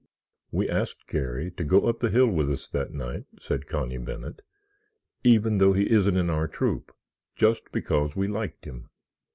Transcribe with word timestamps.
"We 0.49 0.67
asked 0.67 1.05
Garry 1.07 1.51
to 1.51 1.63
go 1.63 1.81
up 1.85 1.99
the 1.99 2.09
hill 2.09 2.25
with 2.25 2.51
us 2.51 2.67
that 2.69 2.91
night," 2.91 3.25
said 3.39 3.67
Connie 3.67 3.99
Bennet, 3.99 4.41
"even 5.23 5.59
though 5.59 5.73
he 5.73 5.91
isn't 5.91 6.17
in 6.17 6.27
our 6.27 6.47
troop, 6.47 6.91
just 7.35 7.71
because 7.71 8.15
we 8.15 8.27
liked 8.27 8.65
him." 8.65 8.89